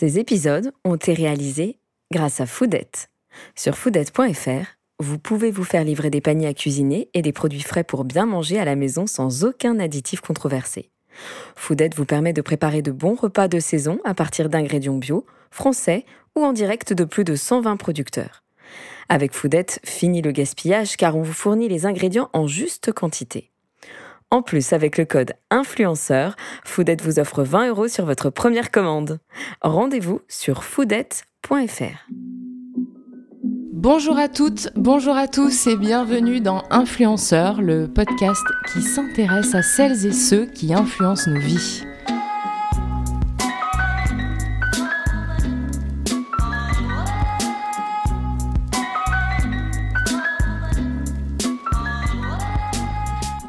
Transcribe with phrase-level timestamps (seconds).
[0.00, 1.78] Ces épisodes ont été réalisés
[2.10, 3.10] grâce à Foodette.
[3.54, 4.64] Sur foodette.fr,
[4.98, 8.24] vous pouvez vous faire livrer des paniers à cuisiner et des produits frais pour bien
[8.24, 10.88] manger à la maison sans aucun additif controversé.
[11.54, 16.06] Foodette vous permet de préparer de bons repas de saison à partir d'ingrédients bio, français
[16.34, 18.42] ou en direct de plus de 120 producteurs.
[19.10, 23.49] Avec Foodette, fini le gaspillage car on vous fournit les ingrédients en juste quantité.
[24.32, 29.18] En plus, avec le code influenceur, Foodette vous offre 20 euros sur votre première commande.
[29.60, 32.06] Rendez-vous sur foodette.fr.
[33.72, 39.62] Bonjour à toutes, bonjour à tous et bienvenue dans Influenceur, le podcast qui s'intéresse à
[39.62, 41.82] celles et ceux qui influencent nos vies.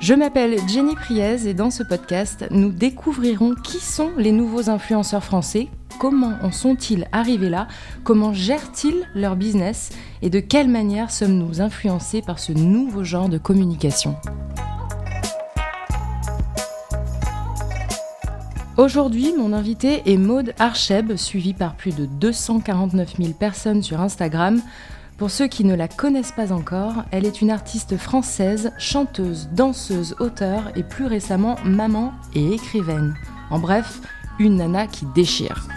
[0.01, 5.23] Je m'appelle Jenny Priez et dans ce podcast, nous découvrirons qui sont les nouveaux influenceurs
[5.23, 5.67] français,
[5.99, 7.67] comment en sont-ils arrivés là,
[8.03, 9.91] comment gèrent-ils leur business
[10.23, 14.15] et de quelle manière sommes-nous influencés par ce nouveau genre de communication.
[18.77, 24.63] Aujourd'hui, mon invité est Maude Archeb, suivie par plus de 249 000 personnes sur Instagram.
[25.21, 30.15] Pour ceux qui ne la connaissent pas encore, elle est une artiste française, chanteuse, danseuse,
[30.19, 33.13] auteure et plus récemment maman et écrivaine.
[33.51, 34.01] En bref,
[34.39, 35.67] une nana qui déchire.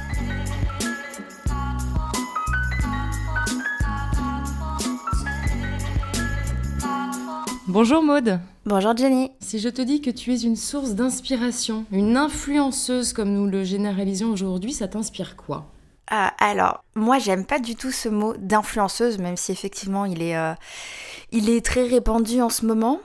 [7.69, 8.41] Bonjour Maude.
[8.65, 9.31] Bonjour Jenny.
[9.41, 13.63] Si je te dis que tu es une source d'inspiration, une influenceuse comme nous le
[13.63, 15.74] généralisons aujourd'hui, ça t'inspire quoi?
[16.13, 20.37] Euh, alors, moi, j'aime pas du tout ce mot d'influenceuse, même si effectivement il est,
[20.37, 20.53] euh,
[21.33, 23.01] il est très répandu en ce moment.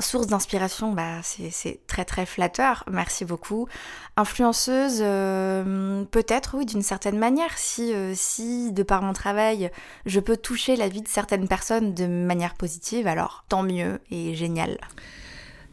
[0.00, 3.68] Source d'inspiration, bah, c'est très très flatteur, merci beaucoup.
[4.16, 9.70] Influenceuse, euh, peut-être oui, d'une certaine manière, si, si de par mon travail,
[10.06, 14.34] je peux toucher la vie de certaines personnes de manière positive, alors tant mieux et
[14.34, 14.78] génial.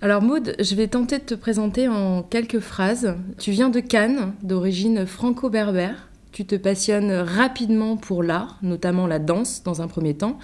[0.02, 3.16] Alors Maud, je vais tenter de te présenter en quelques phrases.
[3.40, 6.07] Tu viens de Cannes, d'origine franco-berbère.
[6.32, 10.38] Tu te passionnes rapidement pour l'art, notamment la danse dans un premier temps,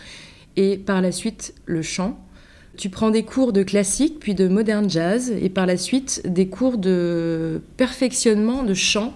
[0.56, 2.20] et par la suite le chant.
[2.78, 6.48] Tu prends des cours de classique, puis de modern jazz, et par la suite des
[6.48, 9.14] cours de perfectionnement de chant,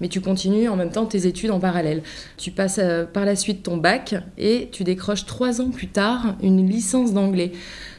[0.00, 2.02] mais tu continues en même temps tes études en parallèle.
[2.36, 6.34] Tu passes euh, par la suite ton bac et tu décroches trois ans plus tard
[6.42, 7.52] une licence d'anglais.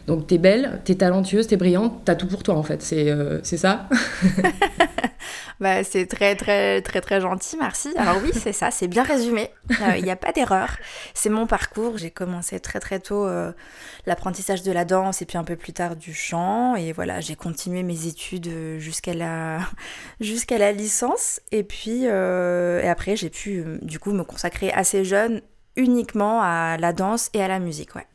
[0.05, 3.41] Donc t'es belle, t'es talentueuse, t'es brillante, t'as tout pour toi en fait, c'est euh,
[3.41, 3.87] ça?
[5.59, 7.93] bah, C'est très très très très gentil, merci.
[7.97, 9.49] Alors oui, c'est ça, c'est bien résumé,
[9.81, 10.77] euh, il n'y a pas d'erreur.
[11.13, 13.51] C'est mon parcours, j'ai commencé très très tôt euh,
[14.05, 16.75] l'apprentissage de la danse et puis un peu plus tard du chant.
[16.75, 19.59] Et voilà, j'ai continué mes études jusqu'à la,
[20.19, 21.39] jusqu'à la licence.
[21.51, 25.41] Et puis et après, j'ai pu du coup me consacrer assez jeune
[25.75, 28.05] uniquement à la danse et à la musique, ouais.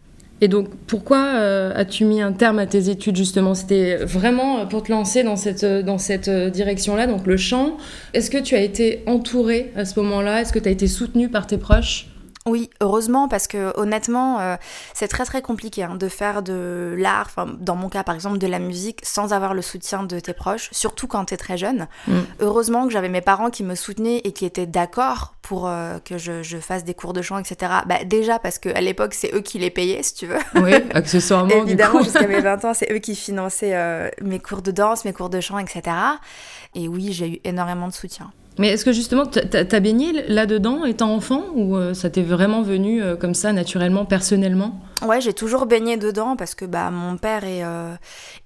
[0.40, 3.54] Et donc, pourquoi euh, as-tu mis un terme à tes études justement?
[3.54, 7.76] C'était vraiment pour te lancer dans cette, dans cette direction-là, donc le chant.
[8.14, 10.42] Est-ce que tu as été entourée à ce moment-là?
[10.42, 12.06] Est-ce que tu as été soutenue par tes proches?
[12.48, 14.56] Oui, heureusement, parce que honnêtement, euh,
[14.94, 18.46] c'est très très compliqué hein, de faire de l'art, dans mon cas par exemple de
[18.46, 21.88] la musique, sans avoir le soutien de tes proches, surtout quand tu es très jeune.
[22.06, 22.18] Mm.
[22.40, 26.18] Heureusement que j'avais mes parents qui me soutenaient et qui étaient d'accord pour euh, que
[26.18, 27.72] je, fasse des cours de chant, etc.
[27.86, 30.38] Bah, déjà parce qu'à l'époque, c'est eux qui les payaient, si tu veux.
[30.56, 31.50] Oui, accessoirement.
[31.50, 35.12] Évidemment, jusqu'à mes 20 ans, c'est eux qui finançaient euh, mes cours de danse, mes
[35.12, 35.96] cours de chant, etc.
[36.74, 38.30] Et oui, j'ai eu énormément de soutien.
[38.58, 43.02] Mais est-ce que justement, t'as baigné là-dedans étant enfant ou euh, ça t'est vraiment venu
[43.02, 44.80] euh, comme ça, naturellement, personnellement?
[45.02, 47.94] Ouais, j'ai toujours baigné dedans parce que bah, mon père est, euh,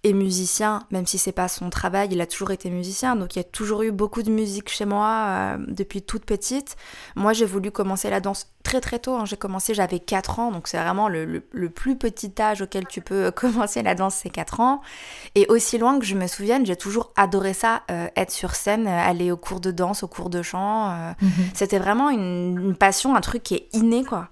[0.04, 3.38] est musicien, même si c'est pas son travail, il a toujours été musicien, donc il
[3.38, 6.76] y a toujours eu beaucoup de musique chez moi depuis toute petite.
[7.16, 9.24] Moi, j'ai voulu commencer la danse très très tôt, hein.
[9.24, 13.00] j'ai commencé, j'avais 4 ans, donc c'est vraiment le, le, plus petit âge auquel tu
[13.00, 14.82] peux commencer la danse, c'est 4 ans.
[15.34, 19.30] Et aussi loin que je me souvienne, j'ai toujours adoré ça, être sur scène, aller
[19.30, 20.90] au cours de danse au cours de chant.
[20.90, 21.30] Euh, mhm.
[21.54, 24.28] C'était vraiment une, passion, un truc qui est inné, quoi.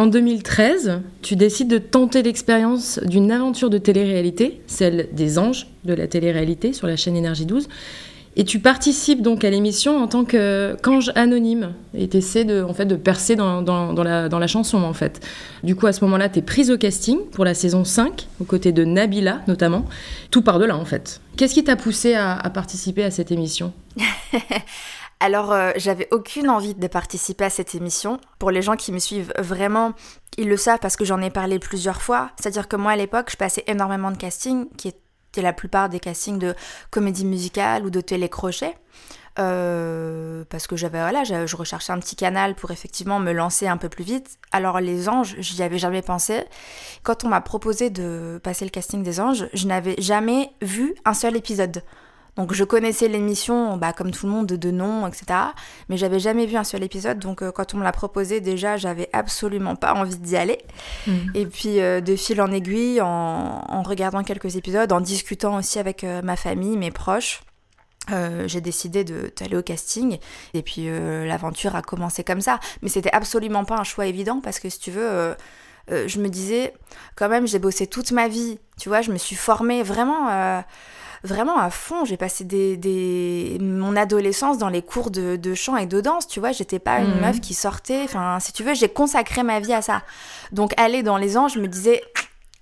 [0.00, 5.92] En 2013, tu décides de tenter l'expérience d'une aventure de télé-réalité, celle des anges de
[5.92, 7.68] la télé-réalité sur la chaîne Énergie 12.
[8.34, 12.72] Et tu participes donc à l'émission en tant qu'ange anonyme et tu essaies de, en
[12.72, 15.20] fait, de percer dans, dans, la, dans, la, chanson en fait.
[15.64, 18.44] Du coup, à ce moment-là, tu es prise au casting pour la saison 5, aux
[18.44, 19.84] côtés de Nabila notamment.
[20.30, 21.20] Tout par de là en fait.
[21.36, 23.74] Qu'est-ce qui t'a poussé à, participer à cette émission?
[25.22, 28.18] Alors, euh, j'avais aucune envie de participer à cette émission.
[28.38, 29.92] Pour les gens qui me suivent vraiment,
[30.38, 32.30] ils le savent parce que j'en ai parlé plusieurs fois.
[32.40, 36.00] C'est-à-dire que moi, à l'époque, je passais énormément de castings, qui étaient la plupart des
[36.00, 36.54] castings de
[36.90, 38.74] comédie musicale ou de télécrochet.
[39.38, 43.76] Euh, parce que j'avais voilà, je recherchais un petit canal pour effectivement me lancer un
[43.76, 44.38] peu plus vite.
[44.50, 46.44] Alors les anges, j'y avais jamais pensé.
[47.04, 51.14] Quand on m'a proposé de passer le casting des anges, je n'avais jamais vu un
[51.14, 51.82] seul épisode.
[52.36, 55.26] Donc je connaissais l'émission, bah, comme tout le monde, de nom, etc.
[55.88, 57.18] Mais j'avais jamais vu un seul épisode.
[57.18, 60.58] Donc euh, quand on me l'a proposé, déjà, j'avais absolument pas envie d'y aller.
[61.06, 61.18] Hmm.
[61.34, 66.04] Et puis euh, de fil en aiguille, en, regardant quelques épisodes, en discutant aussi avec
[66.04, 67.42] ma famille, mes proches,
[68.12, 70.18] euh, j'ai décidé d'aller au casting
[70.54, 72.58] et puis euh, l'aventure a commencé comme ça.
[72.82, 75.34] Mais c'était absolument pas un choix évident parce que si tu veux, euh,
[75.88, 76.74] je me disais
[77.14, 80.62] quand même j'ai bossé toute ma vie, tu vois, je me suis formée vraiment,
[81.24, 82.04] vraiment à fond.
[82.04, 86.40] J'ai passé des, mon adolescence dans les cours de, de chant et de danse, tu
[86.40, 87.20] vois, j'étais pas une mhm.
[87.20, 88.02] meuf qui sortait.
[88.04, 90.02] Enfin, si tu veux, j'ai consacré ma vie à ça.
[90.52, 92.02] Donc aller dans les anges, je me disais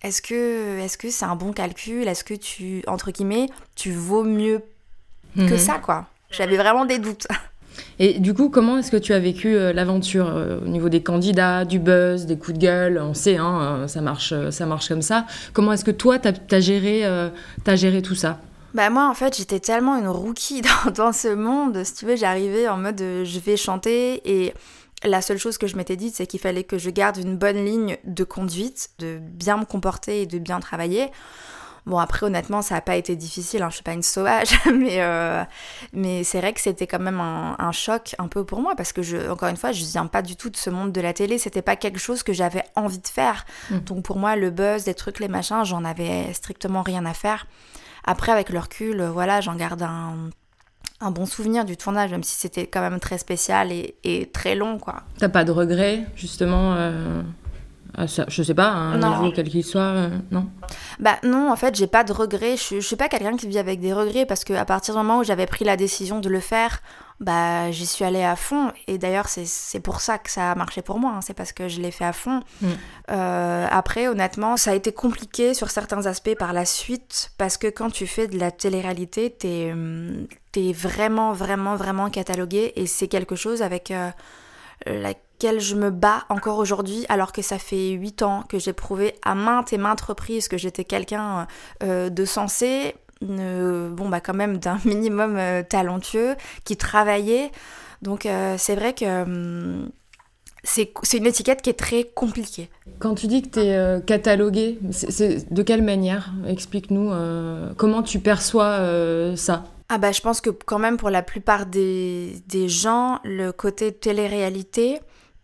[0.03, 2.07] est-ce que est-ce que c'est un bon calcul?
[2.07, 4.63] Est-ce que tu entre guillemets tu vaux mieux
[5.37, 5.59] que mhm.
[5.59, 6.07] ça, quoi?
[6.31, 7.27] J'avais vraiment des doutes.
[7.99, 11.03] Et du coup, comment est-ce que tu as vécu euh, l'aventure euh, au niveau des
[11.03, 13.01] candidats, du buzz, des coups de gueule?
[13.03, 15.27] On sait, hein, euh, ça, marche, ça marche comme ça.
[15.53, 17.05] Comment est-ce que toi, tu as, géré,
[17.75, 18.39] géré tout ça?
[18.75, 22.17] Bah moi en fait j'étais tellement une rookie dans, dans, ce monde, si tu veux
[22.17, 24.53] j'arrivais en mode je vais chanter et
[25.05, 27.65] la seule chose que je m'étais dit c'est qu'il fallait que je garde une bonne
[27.65, 31.07] ligne de conduite, de bien me comporter et de bien travailler.
[31.89, 35.01] Bon, après, honnêtement, ça n'a pas été difficile, hein, je suis pas une sauvage, mais,
[35.01, 35.43] euh,
[35.95, 39.03] mais c'est vrai que c'était quand même un, choc un peu pour moi, parce que,
[39.03, 41.39] je, encore une fois, je viens pas du tout de ce monde de la télé,
[41.39, 43.47] c'était pas quelque chose que j'avais envie de faire.
[43.71, 43.79] Mm.
[43.81, 47.47] Donc pour moi, le buzz, les trucs, les machins, j'en avais strictement rien à faire.
[48.05, 50.31] Après, avec le recul, voilà, j'en garde un,
[51.01, 54.55] un bon souvenir du tournage, même si c'était quand même très spécial et, et très
[54.55, 55.03] long, quoi.
[55.19, 57.23] T'as pas de regrets, justement euh,
[58.01, 60.47] ah, je sais pas, un niveau quel qu'il soit, euh, non
[61.01, 62.57] Bah non, en fait, j'ai pas de regrets.
[62.57, 65.19] Je, je suis pas quelqu'un qui vit avec des regrets parce qu'à partir du moment
[65.19, 66.81] où j'avais pris la décision de le faire,
[67.19, 68.71] bah j'y suis allée à fond.
[68.87, 71.15] Et d'ailleurs, c'est pour ça que ça a marché pour moi.
[71.17, 71.21] Hein.
[71.23, 72.41] C'est parce que je l'ai fait à fond.
[72.61, 72.67] Mm.
[73.11, 77.67] Euh, après, honnêtement, ça a été compliqué sur certains aspects par la suite parce que
[77.67, 83.09] quand tu fais de la télé-réalité, t'es hum, es vraiment, vraiment, vraiment catalogué et c'est
[83.09, 84.11] quelque chose avec euh,
[84.87, 89.15] la je me bats encore aujourd'hui, alors que ça fait 8 ans que j'ai prouvé
[89.23, 91.47] à maintes et maintes reprises que j'étais quelqu'un
[91.83, 97.51] euh, de sensé, bon bah quand même d'un minimum euh, talentueux, qui travaillait.
[98.03, 99.91] Donc euh, c'est vrai que hum,
[100.65, 102.69] c'est une étiquette qui est très compliquée.
[102.99, 106.33] Quand tu dis que tu es catalogué, c'est de quelle manière?
[106.47, 107.13] Explique-nous
[107.77, 108.81] comment tu perçois
[109.37, 109.65] ça?
[109.89, 113.93] Ah bah je pense que quand même pour la plupart des, des gens, le côté
[113.93, 115.01] télé-réalité,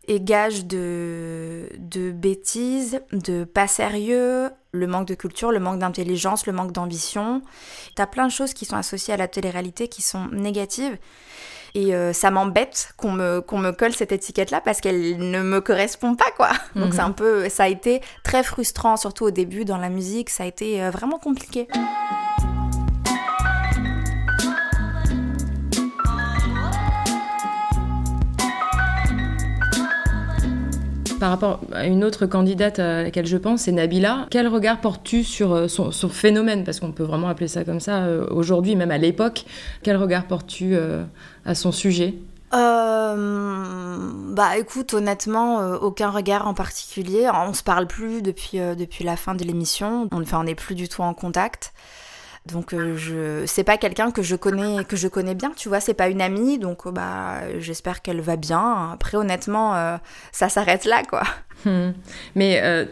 [0.08, 6.46] et gage de, de bêtises, de pas sérieux, le manque de culture, le manque d'intelligence,
[6.46, 7.42] le manque d'ambition.
[7.94, 10.96] T'as plein de choses qui sont associées à la télé-réalité qui sont négatives.
[11.76, 15.60] Et euh, ça m'embête qu'on me, qu'on me colle cette étiquette-là parce qu'elle ne me
[15.60, 16.50] correspond pas, quoi.
[16.76, 17.08] Donc c'est mhm.
[17.08, 20.46] un peu, ça a été très frustrant, surtout au début dans la musique, ça a
[20.46, 21.66] été euh, vraiment compliqué.
[31.24, 34.26] Par rapport à une autre candidate à laquelle je pense, c'est Nabila.
[34.28, 36.64] Quel regard portes-tu sur euh, son, phénomène?
[36.64, 39.46] Parce qu'on peut vraiment appeler ça comme ça aujourd'hui, même à l'époque.
[39.82, 41.02] Quel regard portes-tu euh,
[41.46, 42.12] à son sujet?
[42.52, 43.96] Euh,
[44.34, 47.26] bah écoute, honnêtement, aucun regard en particulier.
[47.32, 50.06] On se parle plus depuis, depuis la fin de l'émission.
[50.12, 51.72] Enfin, on n'est plus du tout en contact.
[52.46, 55.80] Donc euh, je c'est pas quelqu'un que je connais que je connais bien, tu vois,
[55.80, 58.90] c'est pas une amie, donc bah j'espère qu'elle va bien.
[58.92, 59.96] Après honnêtement, euh,
[60.30, 61.22] ça s'arrête là quoi.
[61.64, 61.92] Hmm.
[62.34, 62.84] Mais euh,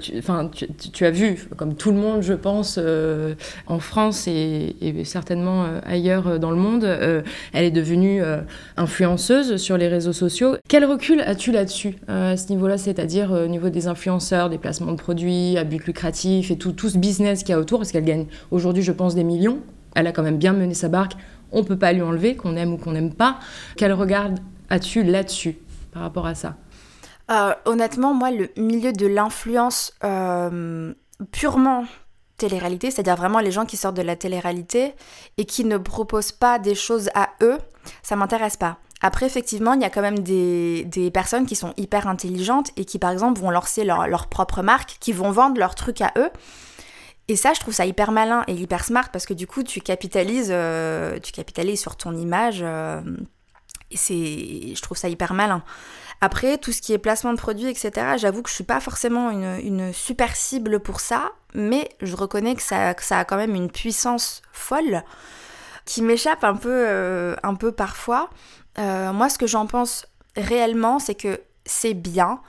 [0.93, 3.35] tu, as vu, comme tout le monde, je pense, euh,
[3.67, 8.23] en France et, certainement euh, ailleurs dans le monde, elle est devenue
[8.77, 10.57] influenceuse sur les réseaux sociaux.
[10.69, 14.97] Quel recul as-tu là-dessus, à ce niveau-là, c'est-à-dire au niveau des influenceurs, des placements de
[14.97, 18.05] produits, à but lucratif et tout, tout ce business qu'il y a autour, parce qu'elle
[18.05, 19.59] gagne aujourd'hui, je pense, des millions.
[19.95, 21.13] Elle a quand même bien mené sa barque.
[21.51, 23.39] On ne peut pas lui enlever, qu'on aime ou qu'on n'aime pas.
[23.77, 24.31] Quel regard
[24.71, 25.57] as-tu là-dessus
[25.93, 26.57] par rapport à ça?
[27.33, 30.93] Euh, honnêtement, moi, le milieu de l'influence euh,
[31.31, 31.85] purement
[32.37, 34.95] télé-réalité, c'est-à-dire vraiment les gens qui sortent de la télé-réalité
[35.39, 37.59] et qui ne proposent pas des choses à eux,
[38.03, 38.79] ça m'intéresse pas.
[39.01, 42.99] Après, effectivement, il y a quand même des, personnes qui sont hyper intelligentes et qui,
[42.99, 46.31] par exemple, vont lancer leur, propre marque, qui vont vendre leurs trucs à eux.
[47.29, 49.81] Et ça, je trouve ça hyper malin et hyper smart parce que du coup, tu
[49.81, 52.65] capitalises, euh, tu capitalises sur ton image
[53.97, 55.63] c'est, je trouve ça hyper malin.
[56.25, 59.33] Après, tout ce qui est placement de produits, etc., j'avoue que je suis pas forcément
[59.33, 63.69] une, super cible pour ça, mais je reconnais que ça, ça a quand même une
[63.69, 65.03] puissance folle
[65.85, 68.31] qui m'échappe un peu, euh, un peu parfois.
[68.79, 72.41] Euh, moi, ce que j'en pense réellement, c'est que c'est bien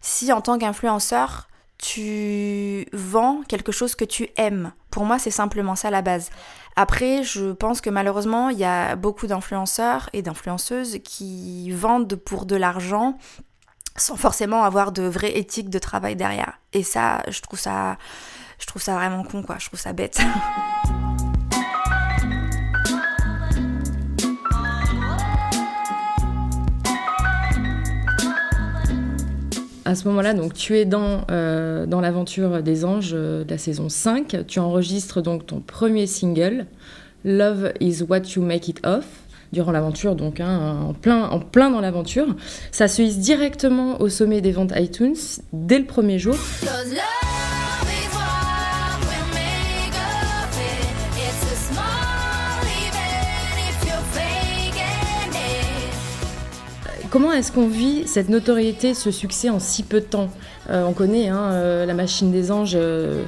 [0.00, 4.72] si en tant qu'influenceur, tu vends quelque chose que tu aimes.
[4.90, 6.30] Pour moi, c'est simplement ça la base.
[6.76, 12.46] Après, je pense que malheureusement, il y a beaucoup d'influenceurs et d'influenceuses qui vendent pour
[12.46, 13.18] de l'argent
[13.96, 16.60] sans forcément avoir de vraie éthique de travail derrière.
[16.72, 17.96] Et ça, je trouve ça,
[18.60, 19.56] je trouve ça vraiment con, quoi.
[19.58, 20.20] Je trouve ça bête.
[29.88, 33.56] à ce moment-là, donc tu es dans, euh, dans l'aventure des anges euh, de la
[33.56, 34.44] saison 5.
[34.46, 36.66] Tu enregistres donc ton premier single,
[37.24, 39.06] Love is what you make it of
[39.50, 42.36] durant l'aventure, donc hein, en, plein, en plein dans l'aventure.
[42.70, 45.16] Ça se hisse directement au sommet des ventes iTunes
[45.54, 46.36] dès le premier jour.
[57.10, 60.28] Comment est-ce qu'on vit cette notoriété, ce succès en si peu de temps?
[60.68, 63.24] Euh, On connaît hein, euh, la machine des anges, euh,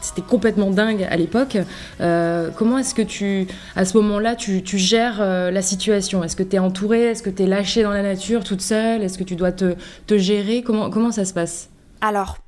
[0.00, 1.58] c'était complètement dingue à l'époque.
[1.98, 6.24] comment est-ce que tu, à ce moment-là, tu, gères la situation?
[6.24, 7.10] Est-ce que tu es entourée?
[7.10, 9.02] Est-ce que tu es lâchée dans la nature toute seule?
[9.02, 9.76] Est-ce que tu dois te,
[10.16, 10.62] gérer?
[10.62, 11.68] Comment, ça se passe?
[12.00, 12.38] Alors,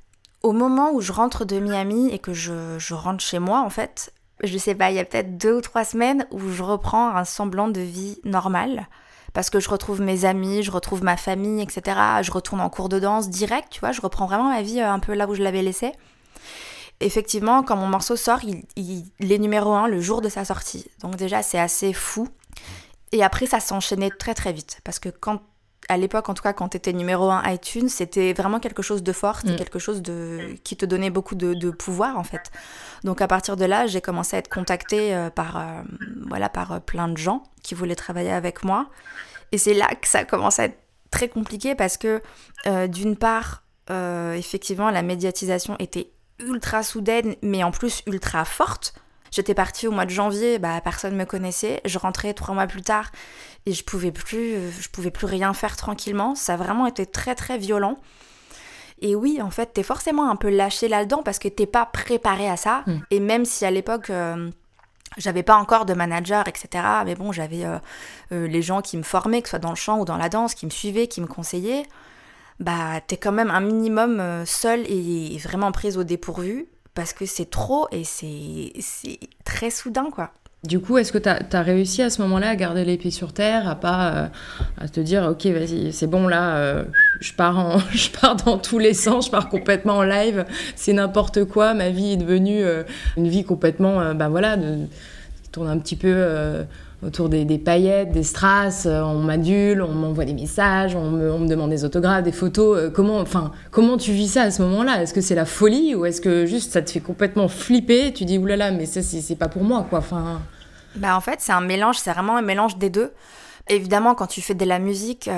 [0.42, 3.70] au moment où je rentre de Miami et que je, je rentre chez moi, en
[3.70, 7.14] fait, je sais pas, il y a peut-être deux ou trois semaines où je reprends
[7.14, 8.86] un semblant de vie normale
[9.32, 11.98] parce que je retrouve mes amis, je retrouve ma famille, etc.
[12.22, 14.90] Je retourne en cours de danse direct, tu vois, je reprends vraiment ma vie euh,
[14.90, 15.92] un peu là où je l'avais laissée.
[17.00, 20.86] Effectivement, quand mon morceau sort, il, est numéro un le jour de sa sortie.
[21.00, 22.28] Donc déjà, c'est assez fou.
[23.12, 24.80] Et après, ça s'enchaînait très très vite.
[24.84, 25.40] Parce que quand,
[25.88, 29.02] à l'époque, en tout cas, quand tu étais numéro un iTunes, c'était vraiment quelque chose
[29.02, 29.56] de fort, mm.
[29.56, 32.50] quelque chose de, qui te donnait beaucoup de, pouvoir, en fait.
[33.02, 35.82] Donc à partir de là, j'ai commencé à être contactée euh, par, euh,
[36.28, 38.90] voilà, par plein de gens qui voulaient travailler avec moi.
[39.52, 40.78] Et c'est là que ça commence à être
[41.12, 42.20] très compliqué parce que
[42.66, 46.10] euh, d'une part, euh, effectivement, la médiatisation était
[46.40, 48.92] ultra soudaine, mais en plus ultra forte.
[49.30, 51.80] J'étais partie au mois de janvier, bah, personne me connaissait.
[51.84, 53.12] Je rentrais trois mois plus tard
[53.66, 56.34] et je pouvais plus, je pouvais plus rien faire tranquillement.
[56.34, 58.00] Ça a vraiment été très très violent.
[59.00, 62.48] Et oui, en fait, t'es forcément un peu lâché là-dedans parce que t'es pas préparé
[62.48, 62.82] à ça.
[62.88, 62.98] Mm.
[63.12, 64.50] Et même si à l'époque, euh,
[65.16, 66.84] j'avais pas encore de manager, etc.
[67.04, 67.78] Mais bon, j'avais euh,
[68.32, 70.28] euh, les gens qui me formaient, que ce soit dans le chant ou dans la
[70.28, 71.84] danse, qui me suivaient, qui me conseillaient.
[72.60, 77.24] Bah, t'es quand même un minimum euh, seul et vraiment prise au dépourvu parce que
[77.24, 78.72] c'est trop et c'est
[79.44, 80.32] très soudain, quoi.
[80.62, 83.32] Du coup, est-ce que tu as, réussi à ce moment-là à garder les pieds sur
[83.32, 84.30] terre, à pas
[84.78, 86.84] à te dire ok vas-y c'est bon là,
[87.20, 90.44] je pars en, je pars dans tous les sens, je pars complètement en live,
[90.76, 92.62] c'est n'importe quoi, ma vie est devenue
[93.16, 94.86] une vie complètement bah voilà de,
[95.52, 96.64] tourne un petit peu euh,
[97.02, 101.70] autour des, paillettes, des strass, euh, on m'adule, on m'envoie des messages, on me, demande
[101.70, 102.78] des autographes, des photos.
[102.78, 105.02] Euh, comment, enfin, comment tu vis ça à ce moment-là?
[105.02, 108.24] Est-ce que c'est la folie ou est-ce que juste ça te fait complètement flipper Tu
[108.24, 110.00] dis oulala, mais ça c'est pas pour moi quoi.
[110.00, 110.42] Enfin.
[110.96, 113.12] Bah en fait c'est un mélange, c'est vraiment un mélange des deux.
[113.68, 115.30] Évidemment quand tu fais de la musique,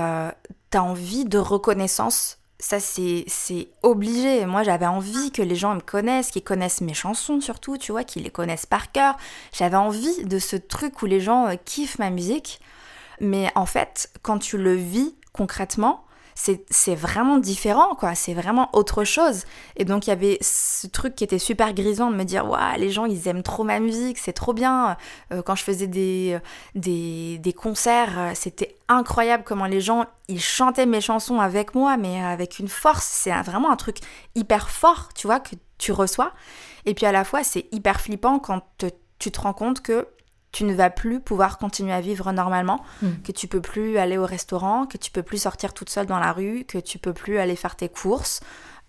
[0.71, 4.47] t'as envie de reconnaissance ça c'est obligé.
[4.47, 8.04] Moi j'avais envie que les gens me connaissent, qu'ils connaissent mes chansons surtout, tu vois,
[8.04, 9.16] qu'ils les connaissent par cœur.
[9.52, 12.61] J'avais envie de ce truc où les gens euh, kiffent ma musique.
[13.21, 16.04] Mais en fait, quand tu le vis concrètement,
[16.70, 18.14] c'est vraiment différent, quoi.
[18.14, 19.44] C'est vraiment autre chose.
[19.76, 22.78] Et donc, il y avait ce truc qui était super grisant de me dire, waouh,
[22.78, 24.96] les gens, ils aiment trop ma musique, c'est trop bien.
[25.32, 26.38] Euh, quand je faisais des,
[26.75, 31.96] des, des concerts, euh, c'était incroyable comment les gens, ils chantaient mes chansons avec moi,
[31.96, 33.06] mais avec une force.
[33.06, 33.99] C'est vraiment un truc
[34.34, 36.32] hyper fort, tu vois, que tu reçois.
[36.87, 38.62] Et puis à la fois, c'est hyper flippant quand
[39.18, 40.08] tu te rends compte que
[40.52, 43.23] tu ne vas plus pouvoir continuer à vivre normalement, hmm.
[43.25, 46.18] que tu peux plus aller au restaurant, que tu peux plus sortir toute seule dans
[46.18, 48.40] la rue, que tu peux plus aller faire tes courses.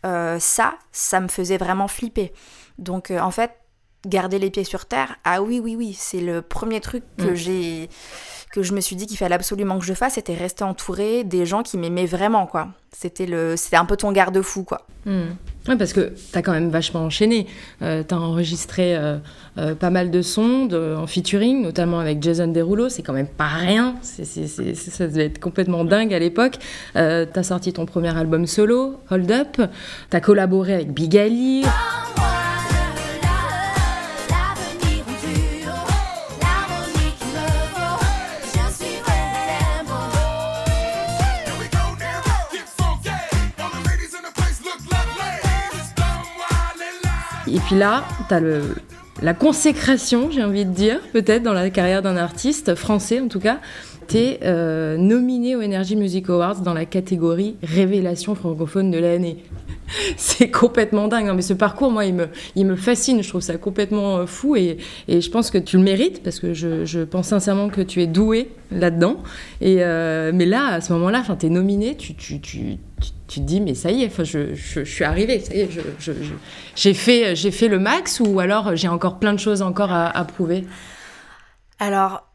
[0.06, 2.34] Euh, ça, ça me faisait vraiment flipper.
[2.78, 3.52] Donc euh, en fait,
[4.06, 7.36] garder les pieds sur terre, ah oui, oui, oui, c'est le premier truc que hmm.
[7.36, 7.90] j'ai
[8.54, 11.44] que je me suis dit qu'il fallait absolument que je fasse, c'était rester entourée des
[11.44, 12.68] gens qui m'aimaient vraiment, quoi.
[12.92, 14.86] C'était le, c'était un peu ton garde-fou, quoi.
[15.08, 15.32] Hmm.
[15.68, 17.48] Oui, parce que tu as quand même vachement enchaîné.
[17.82, 19.18] Euh, tu as enregistré euh,
[19.58, 22.90] euh, pas mal de sons en featuring, notamment avec Jason Derulo.
[22.90, 23.96] C'est quand même pas rien.
[24.04, 26.60] C'est, ça devait être complètement dingue à l'époque.
[26.94, 29.62] tu as sorti ton premier album solo, Hold Up.
[30.12, 31.64] Tu as collaboré avec Big Ali.
[47.66, 48.62] Puis là, tu as le,
[49.22, 53.40] la consécration, j'ai envie de dire, peut-être dans la carrière d'un artiste, français en tout
[53.40, 53.60] cas.
[54.08, 59.38] Tu es euh, nominé au Energy Music Awards dans la catégorie Révélation francophone de l'année.
[60.18, 61.32] c'est complètement dingue.
[61.34, 63.24] mais ce parcours, moi, il me, il me fascine.
[63.24, 64.78] Je trouve ça complètement euh, fou et,
[65.08, 68.02] et je pense que tu le mérites parce que je, je pense sincèrement que tu
[68.02, 69.18] es doué là-dedans.
[69.62, 72.78] Et euh, mais là, à ce moment-là, tu es nominé, tu, tu, tu,
[73.34, 75.70] tu, te dis, mais ça y est, je, je, suis arrivée, ça y est,
[76.76, 80.66] j'ai fait, fait le max ou alors j'ai encore plein de choses encore à, prouver?
[81.80, 82.28] Alors,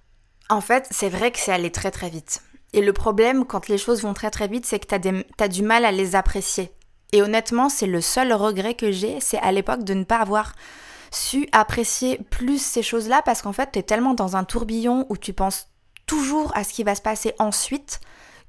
[0.50, 2.42] en fait, c'est vrai que c'est allé très très vite.
[2.72, 5.62] Et le problème, quand les choses vont très très vite, c'est que tu as, du
[5.62, 6.70] mal à les apprécier.
[7.12, 10.52] Et honnêtement, c'est le seul regret que j'ai, c'est à l'époque de ne pas avoir
[11.10, 15.16] su apprécier plus ces choses-là, parce qu'en fait, tu es tellement dans un tourbillon où
[15.16, 15.68] tu penses
[16.06, 18.00] toujours à ce qui va se passer ensuite,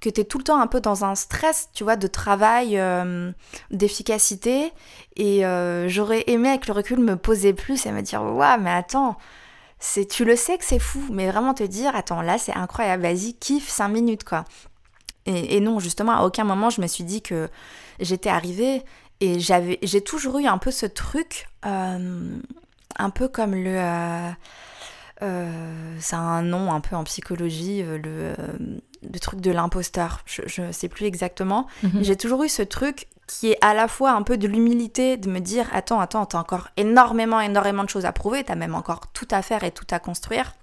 [0.01, 2.77] que tu es tout le temps un peu dans un stress, tu vois, de travail,
[2.77, 3.31] euh,
[3.71, 4.71] d'efficacité.
[5.15, 8.71] Et euh, j'aurais aimé, avec le recul, me poser plus et me dire, waouh, mais
[8.71, 9.17] attends,
[9.79, 13.03] c'est, tu le sais que c'est fou, mais vraiment te dire, attends, là, c'est incroyable,
[13.03, 14.45] vas-y, kiffe 5 minutes, quoi.
[15.25, 17.49] Et, non, justement, à aucun moment, je me suis dit que
[17.99, 18.83] j'étais arrivée
[19.19, 22.37] et j'avais, j'ai toujours eu un peu ce truc, euh,
[22.97, 23.75] un peu comme le...
[23.77, 24.31] Euh,
[25.21, 28.33] euh, c'est un nom un peu en psychologie, le,
[29.01, 30.23] le truc de l'imposteur.
[30.25, 31.67] Je ne sais plus exactement.
[31.83, 32.03] Mhm.
[32.03, 35.29] J'ai toujours eu ce truc qui est à la fois un peu de l'humilité, de
[35.29, 39.11] me dire attends, attends, t'as encore énormément, énormément de choses à prouver, t'as même encore
[39.13, 40.53] tout à faire et tout à construire.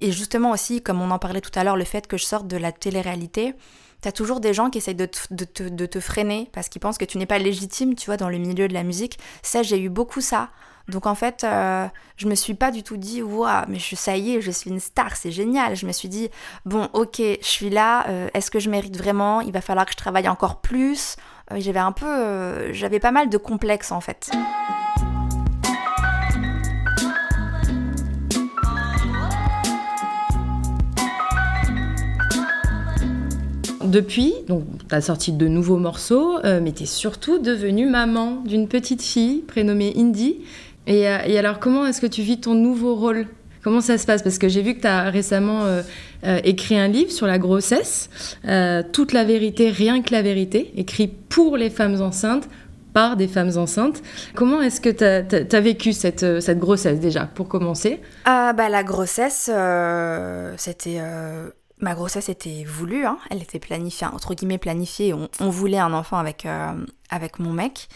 [0.00, 2.46] Et justement aussi, comme on en parlait tout à l'heure, le fait que je sorte
[2.46, 3.54] de la télé-réalité,
[4.02, 7.26] t'as toujours des gens qui essayent de, te freiner parce qu'ils pensent que tu n'es
[7.26, 9.18] pas légitime, tu vois, dans le milieu de la musique.
[9.42, 10.50] Ça, j'ai eu beaucoup ça.
[10.88, 14.16] Donc en fait, euh, je me suis pas du tout dit waouh, mais je, ça
[14.16, 15.76] y est, je suis une star, c'est génial.
[15.76, 16.30] Je me suis dit
[16.64, 18.08] bon, ok, je suis là.
[18.08, 19.40] Euh, est-ce que je mérite vraiment?
[19.40, 21.16] Il va falloir que je travaille encore plus.
[21.52, 24.30] Euh, j'avais un peu, j'avais pas mal de complexes en fait.
[33.90, 39.02] Depuis, donc, as sorti de nouveaux morceaux, mais tu es surtout devenue maman d'une petite
[39.02, 40.36] fille prénommée Indy.
[40.88, 43.26] Euh, et, alors, comment est-ce que tu vis ton nouveau rôle?
[43.62, 44.22] Comment ça se passe?
[44.22, 45.82] Parce que j'ai vu que tu as récemment euh,
[46.24, 48.08] euh, écrit un livre sur la grossesse,
[48.92, 52.48] Toute la vérité, rien que la vérité, écrit pour les femmes enceintes,
[52.94, 54.02] par des femmes enceintes.
[54.34, 58.00] Comment est-ce que tu as, vécu cette, cette, grossesse déjà, pour commencer?
[58.24, 59.50] Ah, bah, La grossesse,
[60.56, 61.00] c'était...
[61.80, 63.18] Ma grossesse était voulue, hein.
[63.30, 65.14] elle était planifiée, entre guillemets planifiée.
[65.14, 66.46] On, voulait un enfant avec,
[67.10, 67.88] avec mon mec.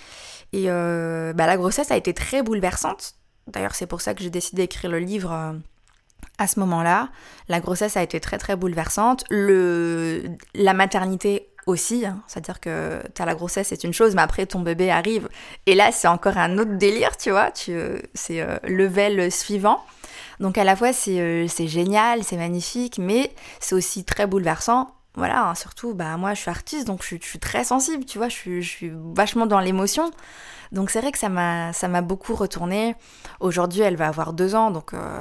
[0.54, 3.14] Et euh, bah, la grossesse a été très bouleversante.
[3.48, 5.52] D'ailleurs, c'est pour ça que j'ai décidé d'écrire le livre euh,
[6.38, 7.08] à ce moment-là.
[7.48, 9.24] La grossesse a été très très bouleversante.
[9.30, 10.22] Le,
[10.54, 12.22] la maternité aussi, hein.
[12.26, 15.28] c'est-à-dire que tu as la grossesse, c'est une chose, mais après ton bébé arrive.
[15.66, 17.50] Et là, c'est encore un autre délire, tu vois.
[17.50, 17.76] Tu,
[18.14, 19.84] c'est euh, le level suivant.
[20.40, 25.46] Donc à la fois, c'est, c'est génial, c'est magnifique, mais c'est aussi très bouleversant voilà,
[25.48, 28.60] hein, surtout, bah moi je suis artiste, donc je suis, très sensible, tu vois, je
[28.60, 30.10] suis, vachement dans l'émotion.
[30.72, 32.96] Donc c'est vrai que ça m'a, ça m'a beaucoup retourné.
[33.38, 35.20] Aujourd'hui, elle va avoir deux ans, donc euh,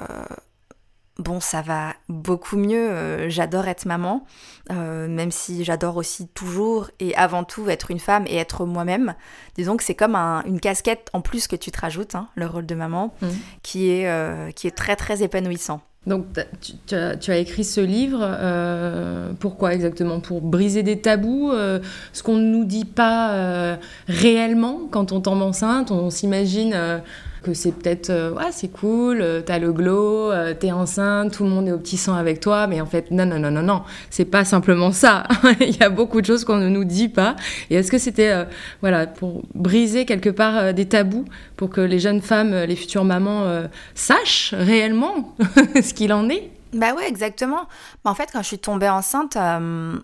[1.17, 2.89] bon, ça va beaucoup mieux.
[2.89, 4.25] Euh, j'adore être maman,
[4.71, 9.15] euh, même si j'adore aussi toujours et avant tout être une femme et être moi-même.
[9.55, 12.65] Disons que c'est comme une casquette en plus que tu te rajoutes, hein, le rôle
[12.65, 13.27] de maman, mmh.
[13.61, 15.81] qui, est, qui est très très épanouissant.
[16.05, 16.25] Donc,
[16.59, 20.19] tu, as, écrit ce livre, euh, pourquoi exactement?
[20.19, 21.79] Pour briser des tabous, euh,
[22.11, 23.75] ce qu'on ne nous dit pas euh,
[24.07, 25.91] réellement quand on tombe enceinte?
[25.91, 27.01] On s'imagine
[27.43, 31.71] que c'est peut-être, ouais, c'est cool, t'as le glow, t'es enceinte, tout le monde est
[31.71, 34.45] au petit sang avec toi, mais en fait, non, non, non, non, non, c'est pas
[34.45, 35.25] simplement ça.
[35.59, 37.35] Il y a beaucoup de choses qu'on ne nous dit pas.
[37.69, 38.45] Et est-ce que c'était,
[38.81, 41.25] voilà, pour briser quelque part des tabous,
[41.57, 45.35] pour que les jeunes femmes, les futures mamans, sachent réellement
[45.95, 46.49] qu'il en est?
[46.73, 47.67] Bah ouais, exactement.
[48.03, 49.95] Bah, en fait, quand je suis tombée enceinte, euh,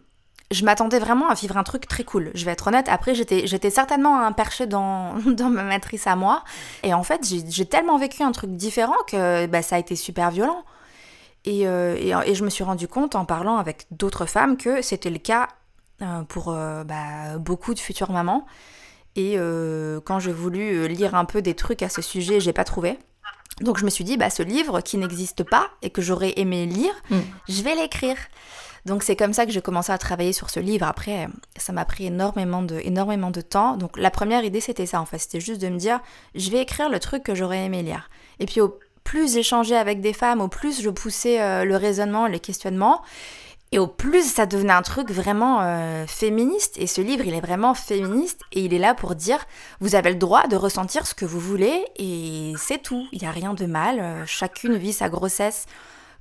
[0.51, 2.31] je m'attendais vraiment à vivre un truc très cool.
[2.33, 6.43] Je vais être honnête, après, j'étais, certainement un perché dans, dans ma matrice à moi.
[6.83, 10.31] Et en fait, j'ai, tellement vécu un truc différent que bah, ça a été super
[10.31, 10.63] violent.
[11.45, 15.09] Et, euh, et, je me suis rendu compte en parlant avec d'autres femmes que c'était
[15.09, 15.47] le cas
[16.01, 18.45] euh, pour bah, beaucoup de futures mamans.
[19.15, 19.35] Et
[20.05, 22.97] quand j'ai voulu lire un peu des trucs à ce sujet, j'ai pas trouvé.
[23.61, 26.65] Donc je me suis dit, bah, ce livre qui n'existe pas et que j'aurais aimé
[26.65, 27.17] lire, mm.
[27.49, 28.17] je vais l'écrire.
[28.85, 30.85] Donc c'est comme ça que j'ai commencé à travailler sur ce livre.
[30.85, 33.77] Après, ça m'a pris énormément de, énormément de temps.
[33.77, 35.17] Donc la première idée, c'était ça en fait.
[35.17, 35.99] C'était juste de me dire,
[36.35, 38.09] je vais écrire le truc que j'aurais aimé lire.
[38.39, 42.27] Et puis au plus j'échangeais avec des femmes, au plus je poussais euh, le raisonnement,
[42.27, 43.01] les questionnements.
[43.71, 46.75] Et au plus, ça devenait un truc vraiment euh, féministe.
[46.79, 48.41] Et ce livre, il est vraiment féministe.
[48.51, 49.45] Et il est là pour dire,
[49.79, 51.85] vous avez le droit de ressentir ce que vous voulez.
[51.97, 53.05] Et c'est tout.
[53.11, 53.99] Il n'y a rien de mal.
[53.99, 55.67] Euh, chacune vit sa grossesse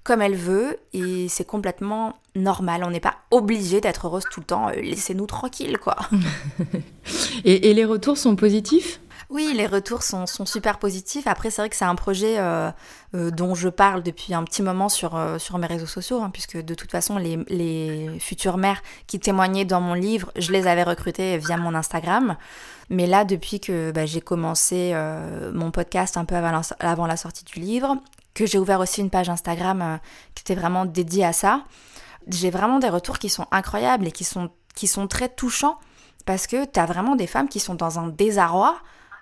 [0.08, 0.78] comme elle veut.
[0.94, 2.82] Et c'est complètement normal.
[2.82, 4.70] On n'est pas obligé d'être heureuse tout le temps.
[4.70, 5.96] Euh, laissez-nous tranquille, quoi.
[7.44, 9.00] et les retours sont positifs?
[9.30, 11.26] Oui, les retours sont, super positifs.
[11.26, 12.70] Après, c'est vrai que c'est un projet euh,
[13.14, 16.56] euh, dont je parle depuis un petit moment sur, euh, mes réseaux sociaux, hein, puisque
[16.56, 21.36] de toute façon, les, futures mères qui témoignaient dans mon livre, je les avais recrutées
[21.36, 22.36] via mon Instagram.
[22.88, 24.94] Mais là, depuis que bah, j'ai commencé
[25.52, 27.98] mon podcast un peu avant la, sortie du livre,
[28.32, 29.98] que j'ai ouvert aussi une page Instagram
[30.34, 31.64] qui était vraiment dédiée à ça,
[32.28, 35.78] j'ai vraiment des retours qui sont incroyables et qui sont, qui sont très touchants
[36.24, 38.78] parce que tu as vraiment des femmes qui sont dans un désarroi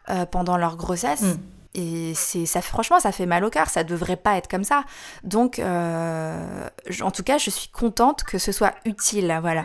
[0.09, 1.23] euh, pendant leur grossesse.
[1.23, 1.37] Mm.
[1.75, 3.69] Et c'est ça, franchement, ça fait mal au cœur.
[3.69, 4.85] Ça devrait pas être comme ça.
[5.25, 6.69] Donc, euh,
[7.03, 9.37] en tout cas, je suis contente que ce soit utile.
[9.41, 9.65] Voilà.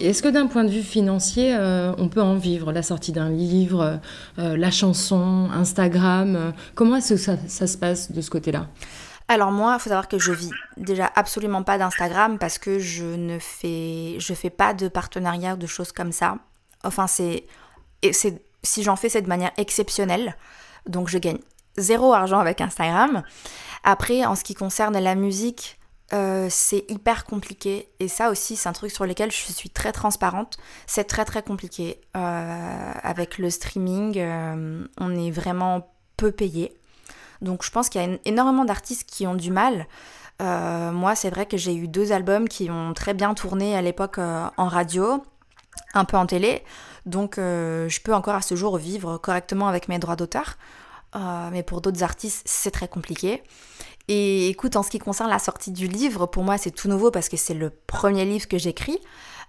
[0.00, 3.30] Est-ce que d'un point de vue financier, euh, on peut en vivre La sortie d'un
[3.30, 4.00] livre,
[4.36, 8.68] la chanson, Instagram Comment est-ce que ça, ça se passe de ce côté-là?
[9.28, 13.04] Alors moi, il faut savoir que je vis déjà absolument pas d'Instagram parce que je
[13.04, 16.36] ne fais, je fais pas de partenariat de choses comme ça.
[16.84, 17.46] Enfin, c'est,
[18.12, 20.36] c'est si j'en fais, c'est de manière exceptionnelle.
[20.86, 21.38] Donc je gagne
[21.76, 23.22] zéro argent avec Instagram.
[23.82, 25.78] Après, en ce qui concerne la musique,
[26.12, 27.88] euh, c'est hyper compliqué.
[28.00, 30.58] Et ça aussi, c'est un truc sur lequel je suis très transparente.
[30.86, 32.00] C'est très très compliqué.
[32.16, 36.76] Euh, avec le streaming, euh, on est vraiment peu payé.
[37.40, 39.86] Donc je pense qu'il y a énormément d'artistes qui ont du mal.
[40.42, 43.82] Euh, moi, c'est vrai que j'ai eu deux albums qui ont très bien tourné à
[43.82, 45.22] l'époque euh, en radio,
[45.94, 46.62] un peu en télé.
[47.06, 50.56] Donc euh, je peux encore à ce jour vivre correctement avec mes droits d'auteur.
[51.52, 53.42] mais pour d'autres artistes, c'est très compliqué.
[54.08, 57.10] Et écoute, en ce qui concerne la sortie du livre, pour moi, c'est tout nouveau
[57.10, 58.98] parce que c'est le premier livre que j'écris.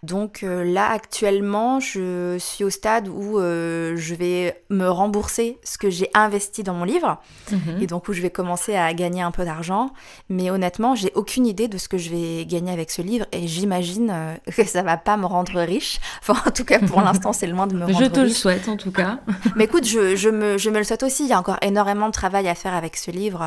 [0.06, 5.80] Donc euh, là actuellement, je suis au stade où euh, je vais me rembourser ce
[5.80, 7.20] que j'ai investi dans mon livre
[7.52, 7.82] mhm.
[7.82, 9.90] et donc où je vais commencer à gagner un peu d'argent.
[10.30, 13.48] Mais honnêtement, j'ai aucune idée de ce que je vais gagner avec ce livre et
[13.48, 16.00] j'imagine euh, que ça va pas me rendre riche.
[16.28, 18.08] Enfin, en tout cas, pour l'instant, c'est loin de me rendre riche.
[18.08, 19.20] Je te le souhaite en tout cas.
[19.56, 21.24] Mais écoute, je, me, je, me, le souhaite aussi.
[21.24, 23.44] Il y a encore énormément de travail à faire avec ce livre.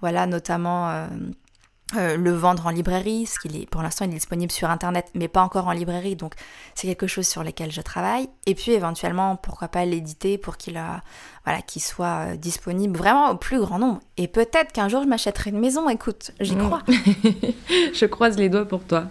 [0.00, 1.06] voilà, notamment euh,
[1.94, 5.28] le vendre en librairie, ce qu'il est pour l'instant il est disponible sur internet mais
[5.28, 6.34] pas encore en librairie donc
[6.74, 10.76] c'est quelque chose sur lequel je travaille et puis éventuellement pourquoi pas l'éditer pour qu'il
[10.76, 11.02] a
[11.46, 14.00] voilà, qu'il soit euh, disponible vraiment au plus grand nombre.
[14.18, 16.58] Et peut-être qu'un jour je m'achèterai une maison, écoute, j'y mm.
[16.58, 16.82] crois.
[17.94, 19.04] je croise les doigts pour toi.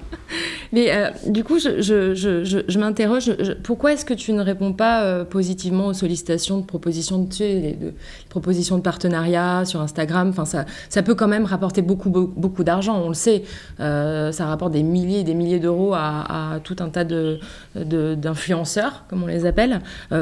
[0.72, 4.74] Mais euh, du coup, je, je, je, je m'interroge, pourquoi est-ce que tu ne réponds
[4.74, 7.94] pas euh, positivement aux sollicitations de propositions de, tu sais, de,
[8.30, 13.14] propositions de partenariat sur Instagram ça, peut quand même rapporter beaucoup, beaucoup, d'argent, on le
[13.16, 13.44] sait.
[13.78, 19.24] ça rapporte des milliers et des milliers d'euros à, tout un tas d'influenceurs, de, comme
[19.24, 19.82] on les appelle.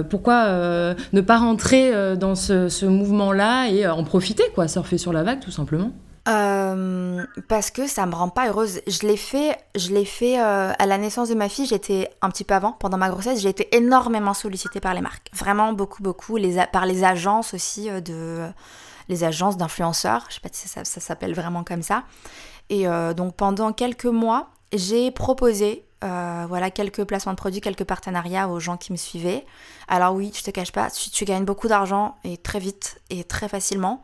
[0.09, 5.13] pourquoi ne pas rentrer euh, dans ce, mouvement-là et euh, en profiter, quoi, surfer sur
[5.13, 5.91] la vague, tout simplement?
[6.27, 8.81] Euh, parce que ça me rend pas heureuse.
[8.87, 11.65] Je l'ai fait, je l'ai fait à la naissance de ma fille.
[11.65, 15.29] J'étais un petit peu avant, pendant ma grossesse, j'ai été énormément sollicitée par les marques,
[15.33, 16.37] vraiment beaucoup, beaucoup,
[16.71, 18.47] par les agences aussi de,
[19.09, 20.25] les agences d'influenceurs.
[20.29, 22.03] Je sais pas si ça, s'appelle vraiment comme ça.
[22.69, 22.85] Et
[23.15, 28.59] donc pendant quelques mois, j'ai proposé euh, voilà quelques placements de produits, quelques partenariats aux
[28.59, 29.45] gens qui me suivaient.
[29.87, 33.47] Alors oui, je te cache pas, tu gagnes beaucoup d'argent et très vite et très
[33.47, 34.01] facilement.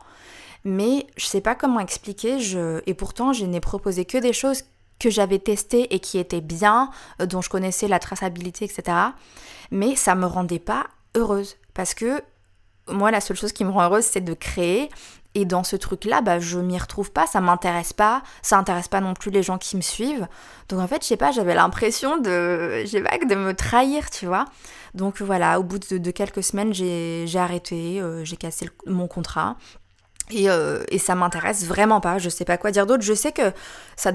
[0.64, 2.80] Mais je sais pas comment expliquer, je...
[2.86, 4.62] et pourtant je n'ai proposé que des choses
[4.98, 8.96] que j'avais testées et qui étaient bien, euh, dont je connaissais la traçabilité, etc.
[9.70, 11.56] Mais ça me rendait pas heureuse.
[11.74, 12.22] Parce que
[12.88, 14.88] moi, la seule chose qui me rend heureuse, c'est de créer
[15.36, 19.00] et dans ce truc-là, bah, je m'y retrouve pas, ça m'intéresse pas, ça intéresse pas
[19.00, 20.28] non plus les gens qui me suivent.
[20.68, 24.44] Donc en fait, je sais pas, j'avais l'impression de, j'ai de me trahir, tu vois.
[24.94, 29.56] Donc voilà, au bout de, quelques semaines, j'ai arrêté, euh, j'ai cassé mon contrat.
[30.30, 33.02] Et, euh, et ça m'intéresse vraiment pas, je sais pas quoi dire d'autre.
[33.02, 33.52] Je sais que
[33.96, 34.12] ça,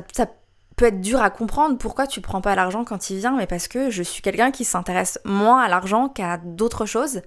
[0.75, 3.67] peut être dur à comprendre pourquoi tu prends pas l'argent quand il vient, mais parce
[3.67, 7.21] que je suis quelqu'un qui s'intéresse moins à l'argent qu'à d'autres choses.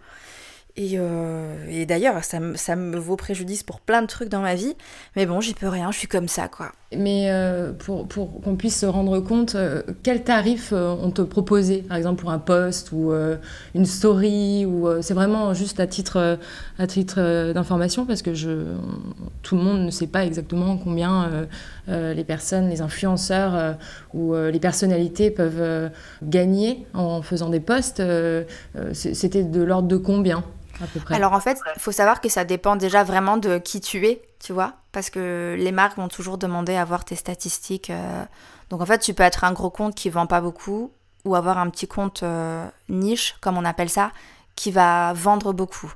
[0.79, 4.75] Euh, et, d'ailleurs, ça, ça, me vaut préjudice pour plein de trucs dans ma vie.
[5.17, 6.73] Mais bon, j'y peux rien, je suis comme ça, quoi.
[6.97, 8.07] Mais euh, pour,
[8.43, 12.39] qu'on puisse se rendre compte, euh, quel tarif on te proposait, par exemple pour un
[12.39, 13.13] post ou
[13.75, 16.39] une story ou c'est vraiment juste à titre
[16.79, 18.65] à titre d'information parce que je
[19.43, 21.47] tout le monde ne sait pas exactement combien
[21.89, 23.77] les personnes, les influenceurs
[24.15, 25.91] ou les personnalités peuvent
[26.23, 28.03] gagner en faisant des posts.
[28.93, 30.45] C'était de l'ordre de combien?
[30.83, 33.59] À peu près Alors en fait, il faut savoir que ça dépend déjà vraiment de
[33.59, 37.17] qui tu es, tu vois, parce que les marques vont toujours demander à voir tes
[37.17, 37.91] statistiques.
[37.91, 38.25] euh.
[38.71, 40.91] Donc en fait, tu peux être un gros compte qui vend pas beaucoup
[41.25, 44.11] ou avoir un petit compte euh, niche, comme on appelle ça,
[44.57, 45.93] qui va vendre beaucoup.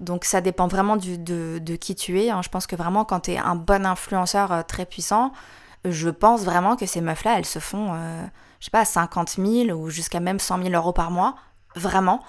[0.00, 2.30] Donc ça dépend vraiment du, de, de qui tu es.
[2.30, 2.42] hein.
[2.42, 5.32] Je pense que vraiment quand tu es un bon influenceur euh, très puissant,
[5.84, 8.24] je pense vraiment que ces meufs-là, elles se font, euh,
[8.58, 11.36] je sais pas, 50 000 ou jusqu'à même 100 000 euros par mois.
[11.76, 12.22] Vraiment.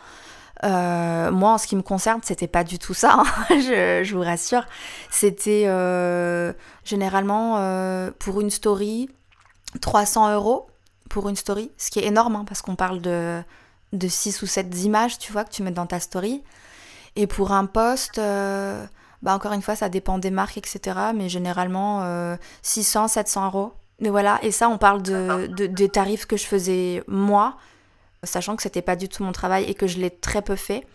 [0.64, 4.22] Euh, moi, en ce qui me concerne, c'était pas du tout ça, hein, je, vous
[4.22, 4.66] rassure.
[5.12, 9.10] C'était euh, généralement euh, pour une story
[9.82, 10.68] 300 euros
[11.10, 13.42] pour une story, ce qui est énorme hein, parce qu'on parle de,
[13.94, 16.44] de 6 ou 7 images, tu vois, que tu mets dans ta story.
[17.16, 18.20] Et pour un post,
[19.26, 20.80] bah encore une fois, ça dépend des marques, etc.
[21.16, 23.74] Mais généralement euh, 600, 700 euros.
[24.00, 27.58] Mais voilà, et ça, on parle de- des tarifs que je faisais moi,
[28.26, 30.86] sachant que c'était pas du tout mon travail et que je l'ai très peu fait.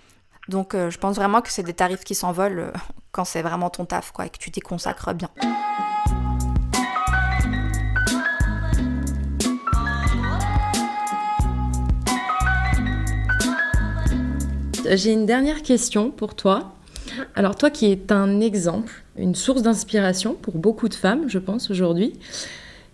[0.49, 2.73] Donc euh, je pense vraiment que c'est des tarifs qui s'envolent euh,
[3.12, 5.31] quand c'est vraiment ton taf, quoi, et que tu t'y consacres bien.
[14.93, 16.75] J'ai une dernière question pour toi.
[17.37, 21.71] Alors toi qui es un exemple, une source d'inspiration pour beaucoup de femmes, je pense,
[21.71, 22.19] aujourd'hui,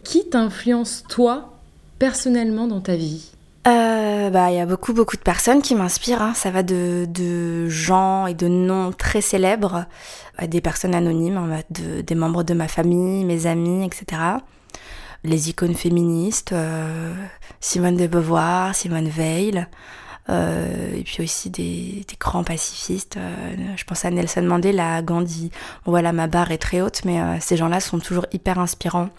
[0.05, 1.55] qui t'influence toi
[1.99, 3.36] personnellement dans ta vie?
[3.67, 6.23] Euh, bah, il y a beaucoup, beaucoup de personnes qui m'inspirent.
[6.23, 6.35] hein.
[6.35, 9.87] Ça va de, de gens et de noms très célèbres
[10.47, 14.23] des personnes anonymes, hein, de- des membres de ma famille, mes amis, etc.
[15.25, 17.13] Les icônes féministes, euh,
[17.61, 19.67] Simone de Beauvoir, Simone Veil,
[20.29, 23.17] euh, et puis aussi des, grands pacifistes.
[23.17, 25.51] euh, je pense à Nelson Mandela, à Gandhi.
[25.85, 29.11] Voilà, ma barre est très haute, mais euh, ces gens-là sont toujours hyper inspirants.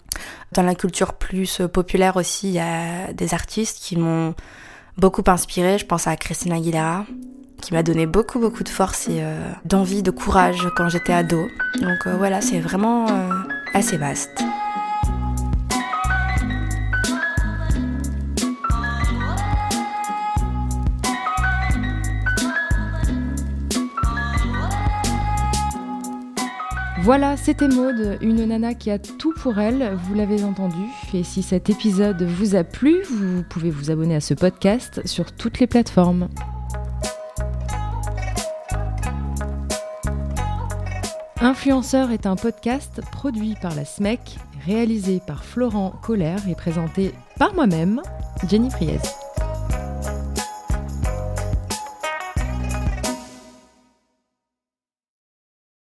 [0.52, 4.34] Dans la culture plus populaire aussi, il y a des artistes qui m'ont
[4.96, 5.78] beaucoup inspiré.
[5.78, 7.06] Je pense à Christina Aguilera,
[7.62, 9.22] qui m'a donné beaucoup, beaucoup de force et
[9.64, 11.48] d'envie, de courage quand j'étais ado.
[11.80, 13.06] Donc voilà, c'est vraiment
[13.74, 14.42] assez vaste.
[27.08, 30.76] Voilà, c'était Maude, une nana qui a tout pour elle, vous l'avez entendu.
[31.14, 35.32] Et si cet épisode vous a plu, vous pouvez vous abonner à ce podcast sur
[35.32, 36.28] toutes les plateformes.
[41.40, 47.54] Influenceur est un podcast produit par la SMEC, réalisé par Florent Collère et présenté par
[47.54, 48.02] moi-même,
[48.46, 48.98] Jenny Priez.